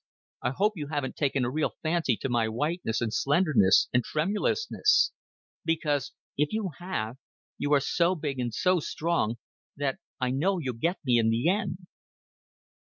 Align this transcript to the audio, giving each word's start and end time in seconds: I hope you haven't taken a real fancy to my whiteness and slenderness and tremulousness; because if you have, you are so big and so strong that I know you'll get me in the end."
I 0.41 0.49
hope 0.49 0.73
you 0.77 0.87
haven't 0.87 1.15
taken 1.15 1.45
a 1.45 1.51
real 1.51 1.73
fancy 1.83 2.17
to 2.21 2.27
my 2.27 2.47
whiteness 2.49 3.01
and 3.01 3.13
slenderness 3.13 3.87
and 3.93 4.03
tremulousness; 4.03 5.11
because 5.63 6.11
if 6.35 6.51
you 6.51 6.71
have, 6.79 7.17
you 7.59 7.71
are 7.73 7.79
so 7.79 8.15
big 8.15 8.39
and 8.39 8.51
so 8.51 8.79
strong 8.79 9.35
that 9.77 9.99
I 10.19 10.31
know 10.31 10.57
you'll 10.57 10.73
get 10.77 10.97
me 11.05 11.19
in 11.19 11.29
the 11.29 11.49
end." 11.49 11.85